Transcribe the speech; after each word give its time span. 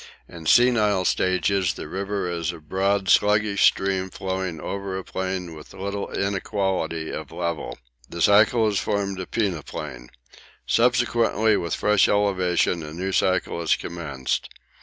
In 0.27 0.47
senile 0.47 1.05
stages 1.05 1.75
the 1.75 1.87
river 1.87 2.27
is 2.27 2.51
a 2.51 2.57
broad 2.59 3.07
sluggish 3.07 3.65
stream 3.65 4.09
flowing 4.09 4.59
over 4.59 4.97
a 4.97 5.03
plain 5.03 5.53
with 5.53 5.75
little 5.75 6.09
inequality 6.11 7.11
of 7.11 7.31
level. 7.31 7.77
The 8.09 8.19
cycle 8.23 8.65
has 8.65 8.79
formed 8.79 9.19
a 9.19 9.27
Peneplain. 9.27 10.09
Subsequently, 10.65 11.55
with 11.55 11.75
fresh 11.75 12.07
elevation, 12.09 12.81
a 12.81 12.93
new 12.93 13.11
cycle 13.11 13.61
is 13.61 13.75
commenced. 13.75 14.49